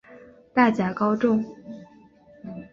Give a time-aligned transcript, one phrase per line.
[0.51, 1.45] 大甲高中